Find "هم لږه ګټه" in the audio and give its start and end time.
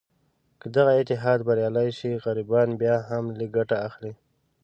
3.09-3.77